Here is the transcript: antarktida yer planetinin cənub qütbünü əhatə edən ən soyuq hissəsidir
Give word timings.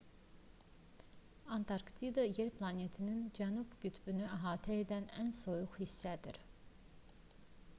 antarktida 1.57 2.23
yer 2.37 2.49
planetinin 2.61 3.19
cənub 3.39 3.75
qütbünü 3.83 4.25
əhatə 4.37 4.79
edən 4.85 5.05
ən 5.25 5.29
soyuq 5.41 5.77
hissəsidir 5.83 6.41